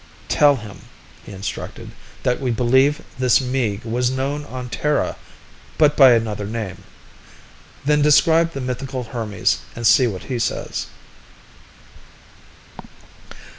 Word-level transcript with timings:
"Tell 0.29 0.55
him," 0.55 0.79
he 1.23 1.31
instructed, 1.31 1.91
"that 2.23 2.41
we 2.41 2.49
believe 2.49 3.03
this 3.19 3.39
Meeg 3.39 3.85
was 3.85 4.09
known 4.09 4.45
on 4.45 4.67
Terra, 4.67 5.15
but 5.77 5.95
by 5.95 6.13
another 6.13 6.47
name. 6.47 6.85
Then 7.85 8.01
describe 8.01 8.53
the 8.53 8.61
mythical 8.61 9.03
Hermes 9.03 9.59
and 9.75 9.85
see 9.85 10.07
what 10.07 10.23
he 10.23 10.39
says." 10.39 10.87